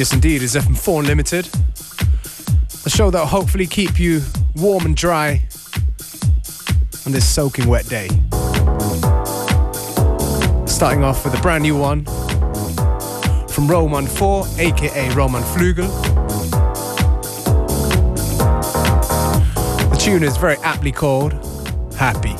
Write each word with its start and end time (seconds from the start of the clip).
Yes, 0.00 0.14
indeed, 0.14 0.42
is 0.42 0.54
FM4 0.54 1.00
Unlimited, 1.00 1.46
A 2.86 2.88
show 2.88 3.10
that 3.10 3.18
will 3.18 3.26
hopefully 3.26 3.66
keep 3.66 4.00
you 4.00 4.22
warm 4.56 4.86
and 4.86 4.96
dry 4.96 5.46
on 7.04 7.12
this 7.12 7.28
soaking 7.28 7.66
wet 7.66 7.86
day. 7.86 8.08
Starting 10.64 11.04
off 11.04 11.22
with 11.22 11.38
a 11.38 11.40
brand 11.42 11.64
new 11.64 11.76
one 11.76 12.06
from 13.48 13.68
Roman 13.68 14.06
4, 14.06 14.46
aka 14.56 15.10
Roman 15.10 15.42
Flügel. 15.42 15.90
The 19.90 19.96
tune 20.00 20.22
is 20.22 20.38
very 20.38 20.56
aptly 20.62 20.92
called 20.92 21.34
Happy. 21.98 22.39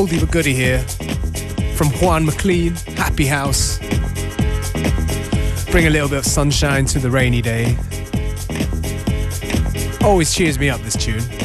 Oldie 0.00 0.18
but 0.18 0.30
goodie 0.30 0.54
here 0.54 0.78
from 1.76 1.88
Juan 2.00 2.24
MacLean, 2.24 2.74
Happy 2.96 3.26
House. 3.26 3.78
Bring 5.70 5.88
a 5.88 5.90
little 5.90 6.08
bit 6.08 6.16
of 6.16 6.24
sunshine 6.24 6.86
to 6.86 6.98
the 6.98 7.10
rainy 7.10 7.42
day. 7.42 7.76
Always 10.02 10.34
cheers 10.34 10.58
me 10.58 10.70
up, 10.70 10.80
this 10.80 10.96
tune. 10.96 11.39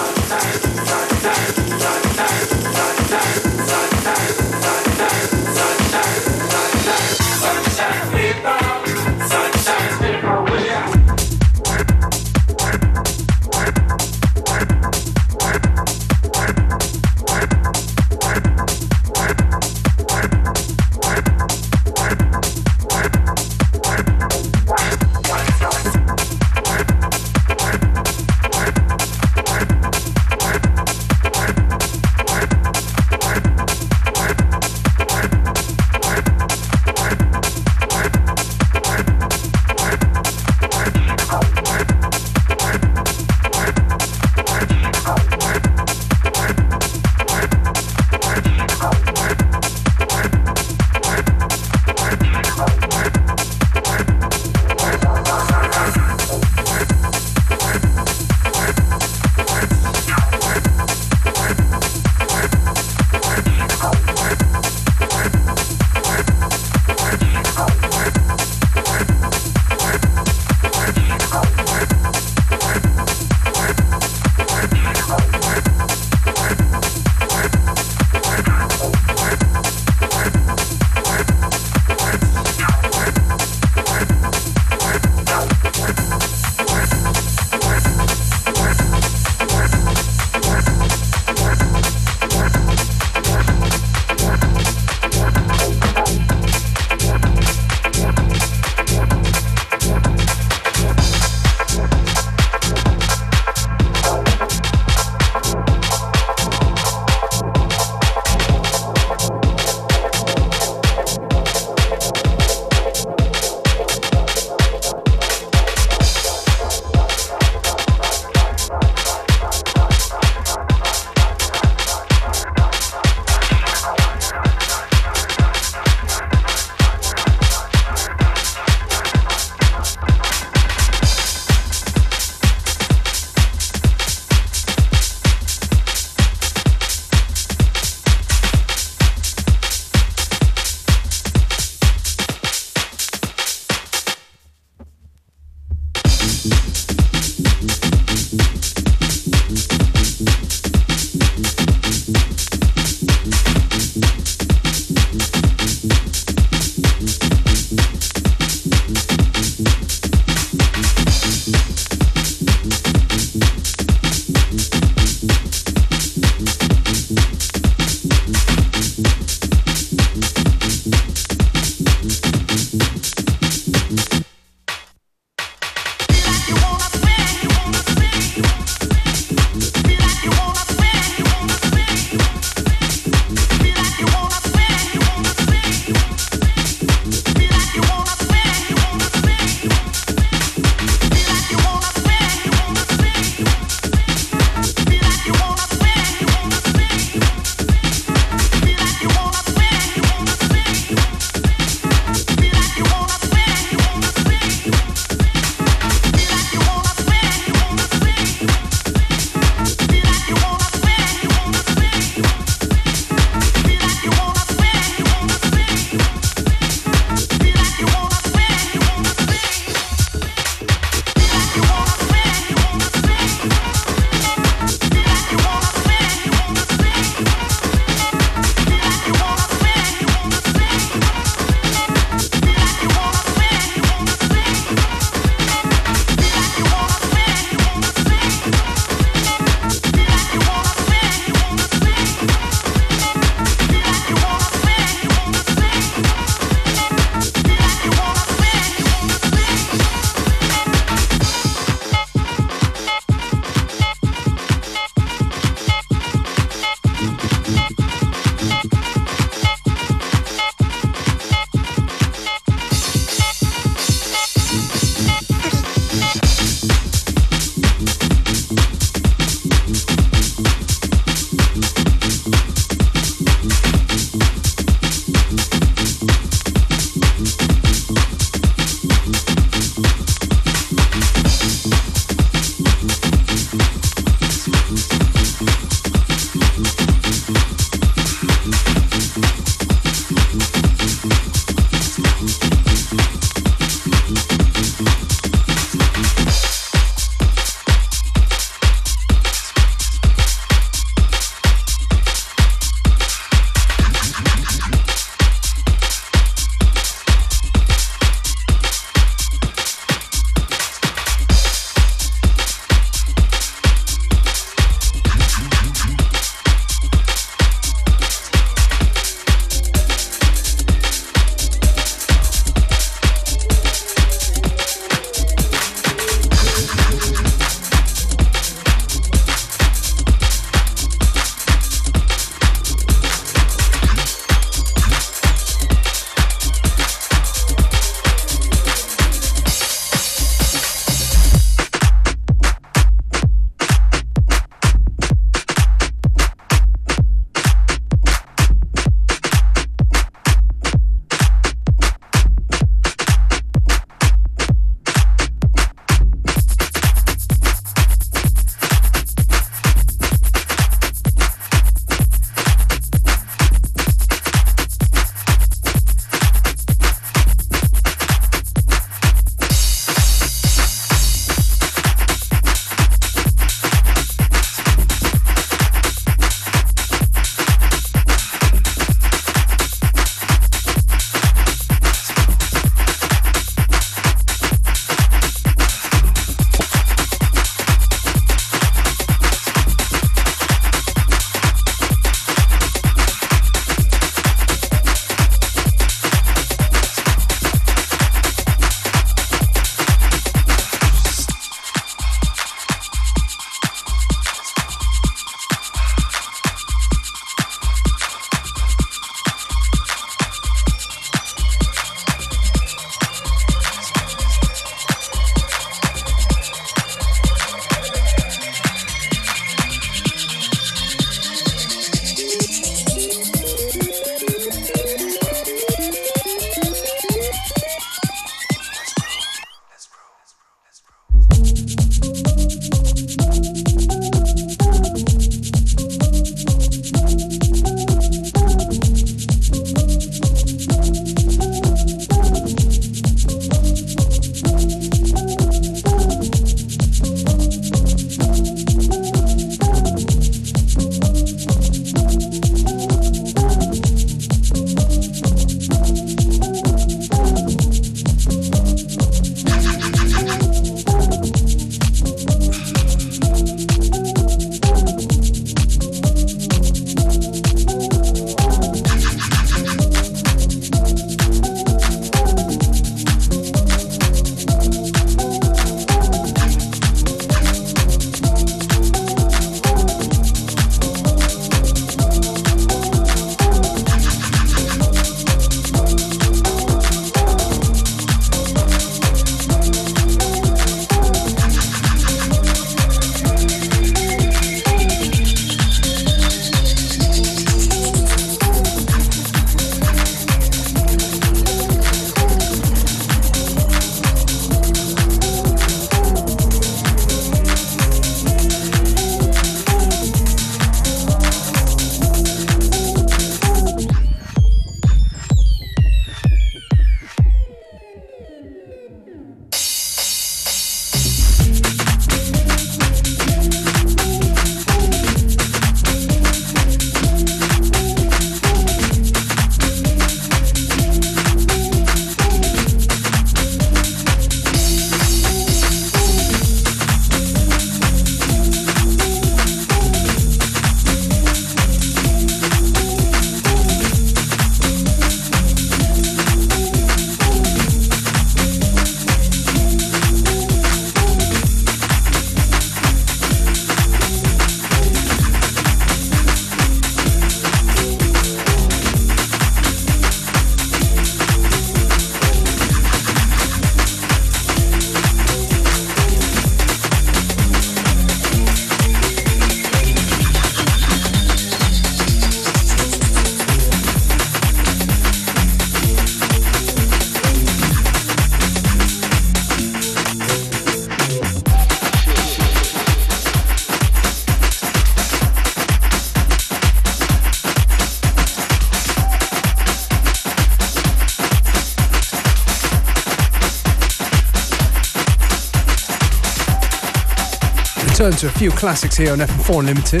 Turn 598.06 598.14
to 598.18 598.28
a 598.28 598.30
few 598.30 598.52
classics 598.52 598.96
here 598.96 599.10
on 599.10 599.18
FM4 599.18 599.58
Unlimited. 599.58 600.00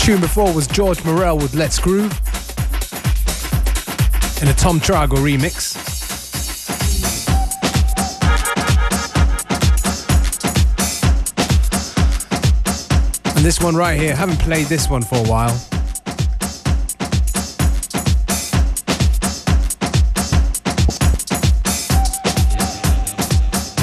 Tune 0.00 0.22
before 0.22 0.50
was 0.54 0.66
George 0.66 1.04
Morel 1.04 1.36
with 1.36 1.54
Let's 1.54 1.78
Groove 1.78 2.10
in 4.40 4.48
a 4.48 4.54
Tom 4.54 4.80
Trago 4.80 5.18
remix. 5.18 5.76
And 13.36 13.44
this 13.44 13.60
one 13.60 13.76
right 13.76 14.00
here, 14.00 14.16
haven't 14.16 14.38
played 14.38 14.68
this 14.68 14.88
one 14.88 15.02
for 15.02 15.16
a 15.16 15.28
while. 15.28 15.73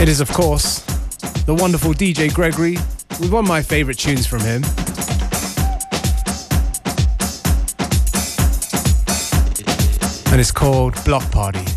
It 0.01 0.09
is, 0.09 0.19
of 0.19 0.33
course, 0.33 0.79
the 1.45 1.53
wonderful 1.53 1.93
DJ 1.93 2.33
Gregory 2.33 2.73
with 3.19 3.31
one 3.31 3.45
of 3.45 3.47
my 3.47 3.61
favorite 3.61 3.99
tunes 3.99 4.25
from 4.25 4.39
him. 4.39 4.63
And 10.31 10.41
it's 10.41 10.51
called 10.51 10.95
Block 11.05 11.29
Party. 11.29 11.70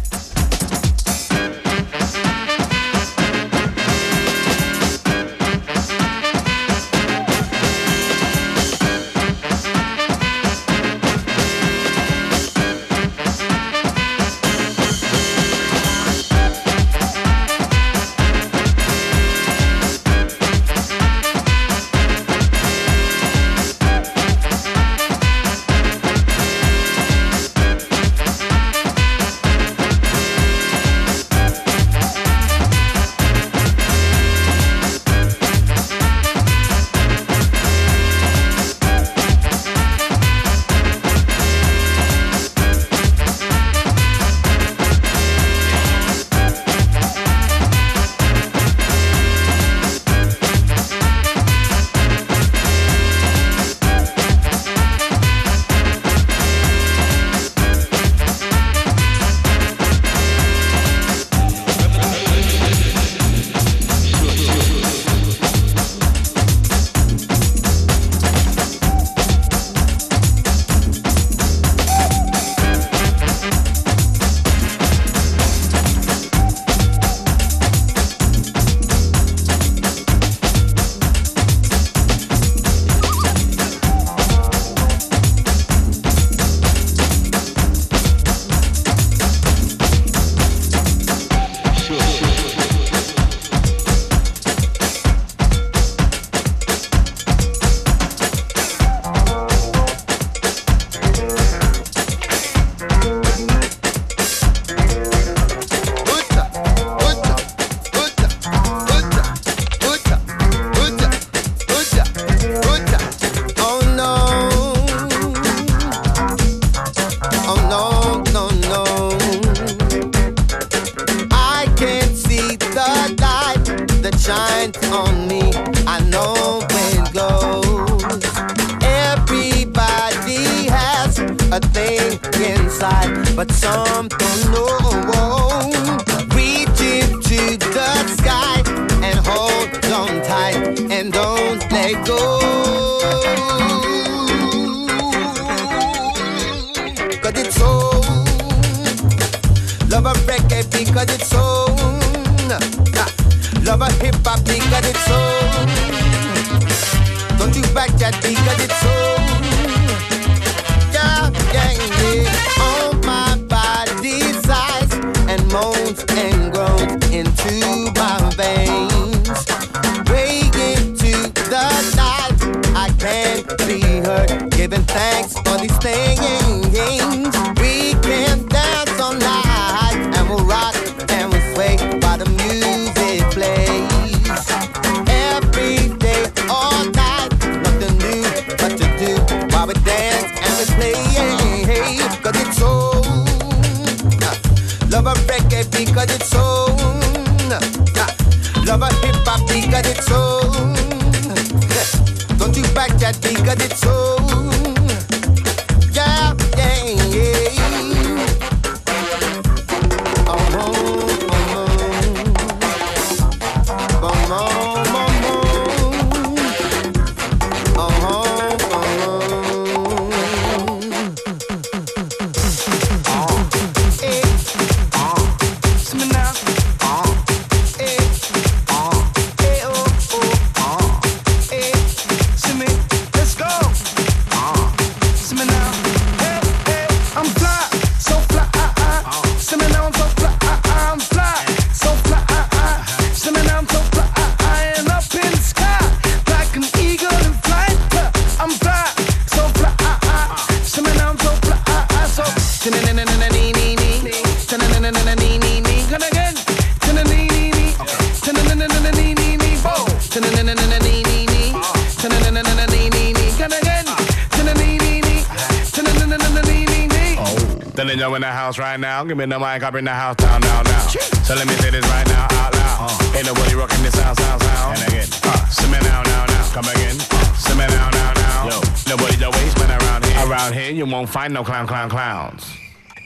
Now. 269.15 269.27
Me 269.27 269.31
the 269.31 269.39
mic, 269.39 269.63
I 269.63 269.71
bring 269.71 269.85
the 269.85 269.93
house 269.93 270.17
down, 270.17 270.41
down, 270.41 270.65
down. 270.65 270.89
So 271.25 271.35
let 271.35 271.47
me 271.47 271.55
say 271.55 271.71
this 271.71 271.87
right 271.87 272.07
now, 272.09 272.27
out 272.31 272.55
loud. 272.55 272.91
Uh. 272.91 273.17
Ain't 273.17 273.27
nobody 273.27 273.55
rocking 273.55 273.83
this 273.83 273.95
sound, 273.95 274.19
sound, 274.19 274.43
sound. 274.43 274.79
And 274.79 274.89
again, 274.89 275.09
uh, 275.23 275.47
see 275.47 275.71
me 275.71 275.79
now, 275.83 276.03
now, 276.03 276.27
now. 276.27 276.51
Come 276.53 276.67
again, 276.67 276.97
uh, 276.99 277.35
see 277.35 277.55
me 277.55 277.67
now, 277.67 277.91
now, 277.91 278.13
now. 278.15 278.49
Yo, 278.51 278.57
nobody 278.91 279.17
the 279.17 279.31
waste 279.31 279.59
man 279.59 279.71
around 279.71 280.05
here. 280.05 280.27
Around 280.27 280.55
here, 280.55 280.71
you 280.71 280.87
won't 280.87 281.09
find 281.09 281.33
no 281.33 281.45
clown, 281.45 281.67
clown, 281.67 281.89
clowns. 281.89 282.45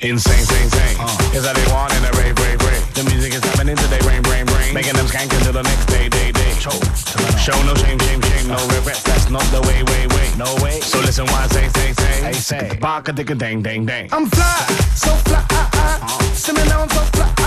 Insane, 0.00 0.44
sing, 0.44 0.68
sing. 0.70 0.96
Uh. 0.98 1.36
Is 1.36 1.44
that 1.44 1.56
they 1.56 1.66
want 1.72 1.92
in 1.92 2.02
a 2.04 2.12
rave, 2.16 2.38
rave, 2.38 2.60
rave. 2.62 2.94
The 2.94 3.04
music 3.10 3.34
is 3.34 3.44
happening 3.44 3.76
today, 3.76 3.98
brain, 4.00 4.22
brain, 4.22 4.46
brain. 4.46 4.72
Making 4.72 4.94
them 4.94 5.06
skank 5.06 5.34
until 5.34 5.52
the 5.52 5.62
next 5.62 5.86
day, 5.86 6.08
day, 6.08 6.32
day. 6.32 6.54
Choke. 6.58 6.82
Show 7.38 7.54
no 7.66 7.74
shame, 7.74 7.98
shame, 7.98 8.22
shame, 8.22 8.48
no 8.48 8.58
regrets. 8.74 9.02
That's 9.02 9.30
not 9.30 9.44
the 9.50 9.60
way, 9.62 9.82
way, 9.82 10.06
way. 10.08 10.30
No 10.38 10.48
way. 10.62 10.80
So 10.80 10.98
listen 11.00 11.26
why 11.26 11.44
I 11.44 11.48
say, 11.48 11.68
say, 11.68 11.92
say. 11.92 12.14
Hey, 12.22 12.32
say. 12.32 12.78
Baka, 12.80 13.12
dicka, 13.12 13.36
dang, 13.36 13.62
dang, 13.62 13.86
dang. 13.86 14.08
I'm 14.12 14.26
fly, 14.26 14.66
so 14.94 15.10
fly, 15.26 15.42
See 16.48 16.54
me 16.54 16.64
now, 16.64 16.80
I'm 16.80 16.88
so 16.88 17.00
fly, 17.12 17.37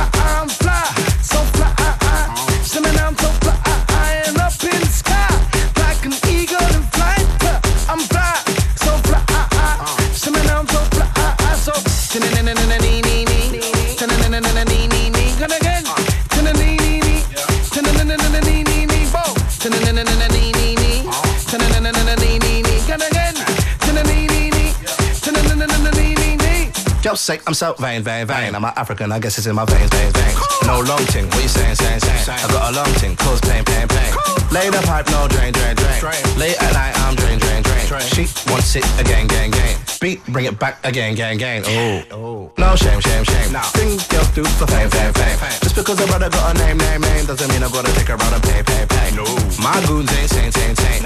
Yo, 27.11 27.15
say 27.15 27.41
I'm 27.45 27.53
so 27.53 27.73
vain, 27.73 28.03
vain, 28.03 28.25
vain. 28.25 28.55
I'm 28.55 28.63
an 28.63 28.71
African, 28.77 29.11
I 29.11 29.19
guess 29.19 29.37
it's 29.37 29.45
in 29.45 29.53
my 29.53 29.65
veins, 29.65 29.89
veins, 29.89 30.13
veins. 30.13 30.39
No 30.65 30.79
long 30.79 31.03
ting, 31.07 31.27
what 31.27 31.43
you 31.43 31.49
saying, 31.49 31.75
saying, 31.75 31.99
saying? 31.99 32.39
I 32.39 32.47
got 32.47 32.71
a 32.71 32.73
long 32.73 32.93
ting, 33.03 33.17
cause 33.17 33.41
pain, 33.41 33.65
pain, 33.65 33.85
pain. 33.89 34.15
Lay 34.49 34.69
the 34.69 34.81
pipe, 34.87 35.07
no 35.11 35.27
drain, 35.27 35.51
drain, 35.51 35.75
drain. 35.75 35.99
Late 36.39 36.55
at 36.63 36.71
night, 36.71 36.95
I'm 37.03 37.15
drain, 37.15 37.37
drain, 37.37 37.63
drain. 37.63 38.07
She 38.15 38.31
wants 38.49 38.77
it 38.77 38.85
again, 38.97 39.27
gang, 39.27 39.51
gang. 39.51 39.80
Beat, 40.01 40.25
bring 40.33 40.45
it 40.45 40.57
back 40.57 40.83
again, 40.83 41.13
gang, 41.13 41.37
gang. 41.37 41.61
Oh, 41.67 42.51
no 42.57 42.75
shame, 42.75 42.99
shame, 43.01 43.23
shame. 43.23 43.51
No. 43.53 43.61
Things 43.77 44.07
girls 44.07 44.31
do 44.31 44.43
for 44.43 44.65
fame, 44.65 44.89
fame, 44.89 45.13
fame. 45.13 45.37
Just 45.61 45.75
because 45.75 46.01
a 46.01 46.07
brother 46.07 46.27
got 46.27 46.55
a 46.55 46.57
name, 46.57 46.77
name, 46.77 47.01
name, 47.01 47.25
doesn't 47.27 47.47
mean 47.51 47.61
I 47.61 47.69
gotta 47.69 47.93
take 47.93 48.07
her 48.07 48.15
around 48.15 48.33
and 48.33 48.41
pay, 48.41 48.63
pay, 48.63 48.83
pay. 48.89 49.15
No. 49.15 49.25
My 49.61 49.77
goons 49.85 50.11
ain't 50.17 50.31
sane, 50.31 50.51
sane, 50.51 50.75
sane. 50.75 51.03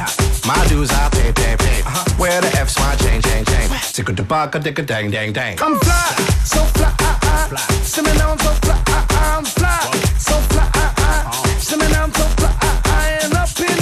My 0.47 0.65
dues 0.69 0.91
I 0.91 1.09
pay, 1.09 1.33
pay, 1.33 1.57
pay. 1.59 1.81
Uh-huh. 1.83 2.09
Where 2.15 2.39
the 2.39 2.47
F's 2.55 2.79
my 2.79 2.95
chain, 2.95 3.21
chain, 3.21 3.43
chain. 3.43 3.67
Tick 3.91 4.15
the 4.15 4.23
bar, 4.23 4.47
dick 4.47 4.79
a 4.79 4.81
dang, 4.81 5.11
dang, 5.11 5.33
dang. 5.33 5.59
I'm 5.61 5.77
fly, 5.77 6.15
so 6.47 6.63
fly, 6.79 6.87
uh, 6.99 7.51
uh. 7.51 7.67
See 7.83 8.01
me 8.01 8.13
now, 8.15 8.31
I'm 8.31 8.39
so 8.39 8.51
fly, 8.63 8.81
uh. 8.87 9.05
I'm 9.11 9.43
fly, 9.43 9.91
so 10.23 10.39
fly, 10.55 10.71
uh, 10.73 10.93
uh. 11.03 11.31
See 11.59 11.75
me 11.75 11.85
now, 11.91 12.03
I'm 12.03 12.13
so 12.13 12.23
fly, 12.39 12.47
uh, 12.47 12.81
uh. 12.85 13.25
And 13.27 13.33
up 13.33 13.59
in 13.59 13.75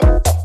Alpha. 0.00 0.43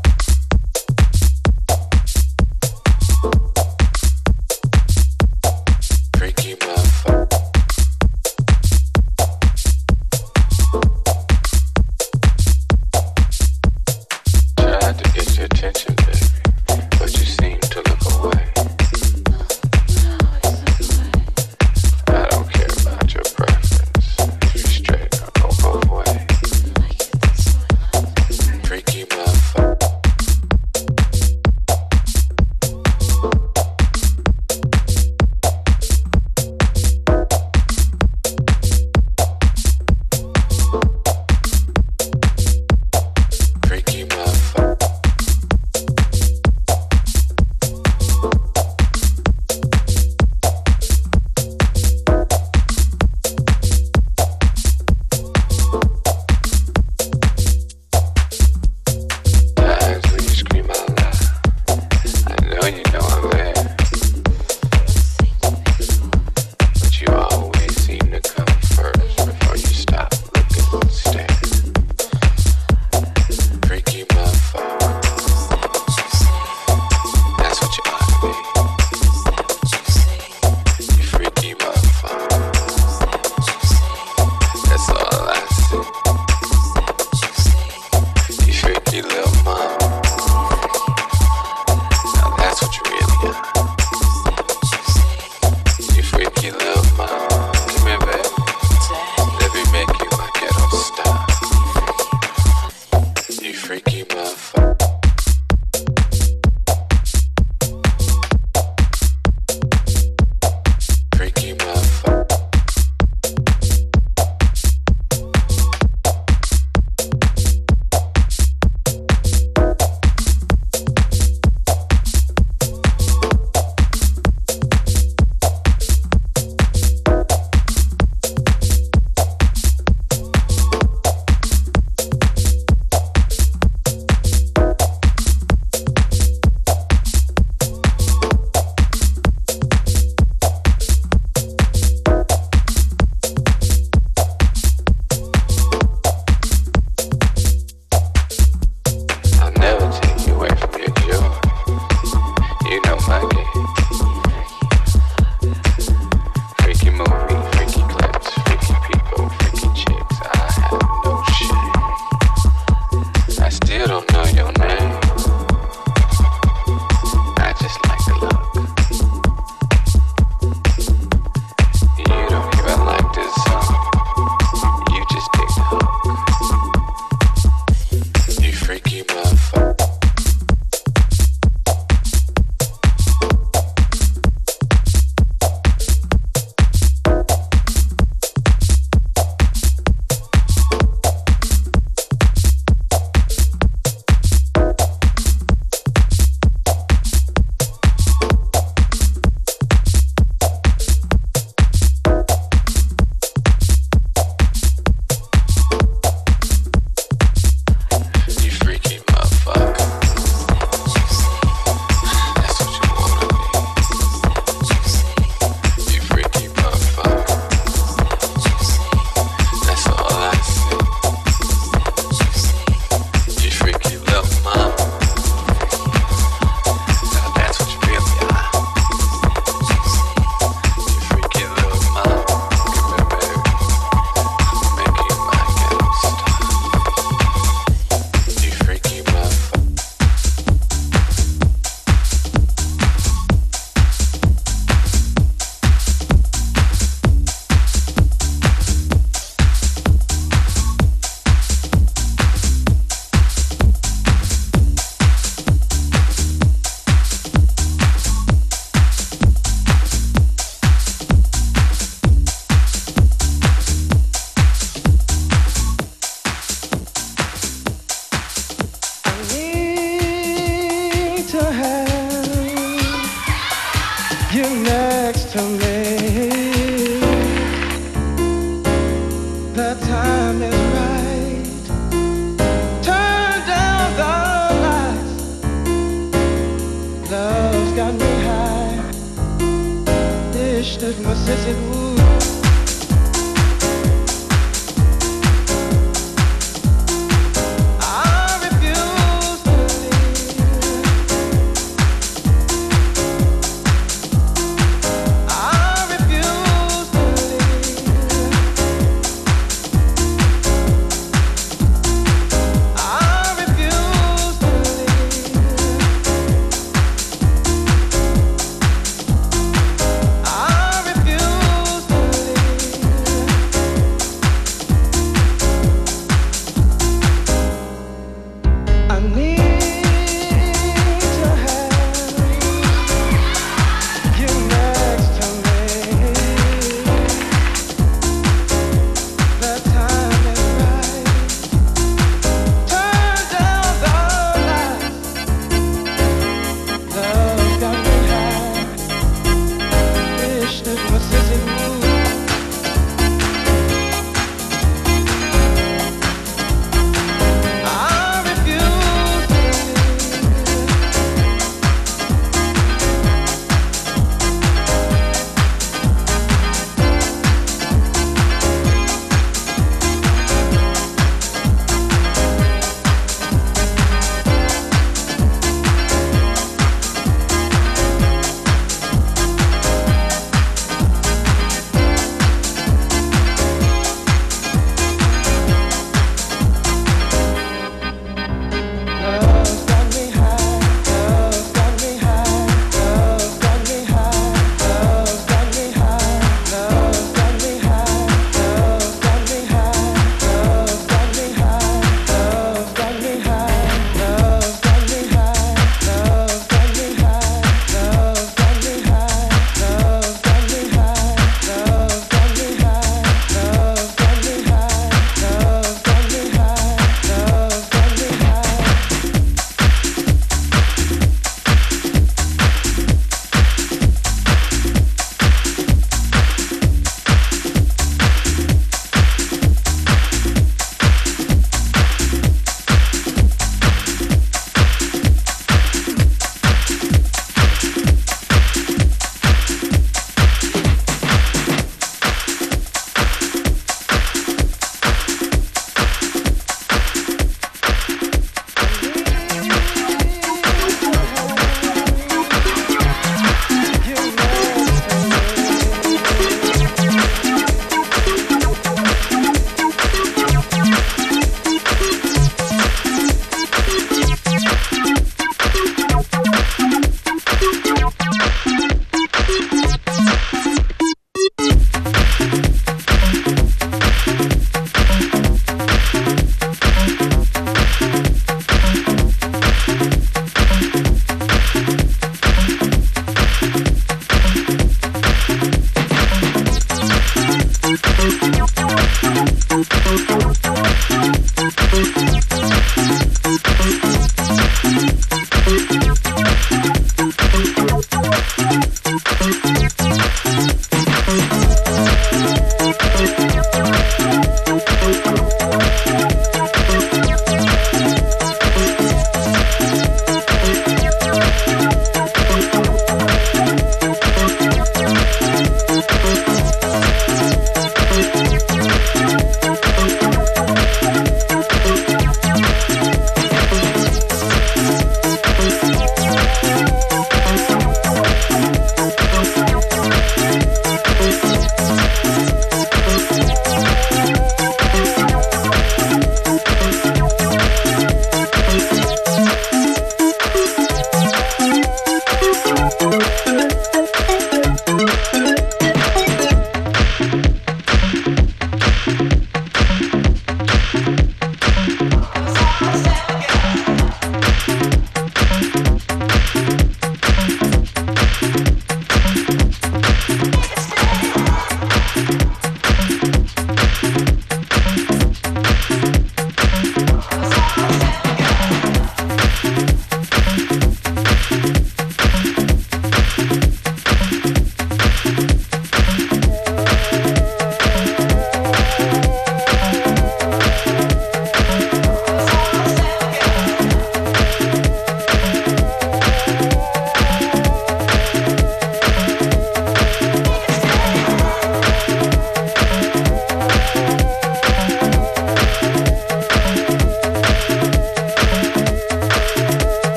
enough. 104.12 104.89